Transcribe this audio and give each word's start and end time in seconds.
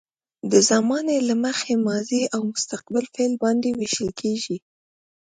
د 0.51 0.53
زمانې 0.69 1.17
له 1.27 1.35
مخې 1.43 1.73
ماضي، 1.87 2.21
حال 2.25 2.33
او 2.35 2.41
مستقبل 2.53 3.03
فعل 3.13 3.33
باندې 3.43 3.69
ویشل 3.79 4.09
کیږي. 4.21 4.57